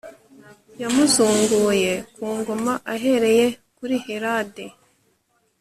[0.81, 3.45] yamuzunguye ku ngoma ahereye
[3.77, 4.65] kuri helade